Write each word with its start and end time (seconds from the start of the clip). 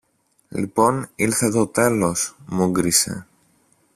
Λοιπόν, 0.49 1.09
ήλθε 1.15 1.49
το 1.49 1.67
τέλος! 1.67 2.35
μούγκρισε. 2.47 3.27